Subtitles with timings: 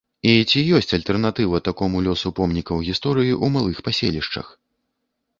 [0.27, 4.47] І ці ёсць альтэрнатыва такому лёсу помнікаў гісторыі ў малых паселішчах?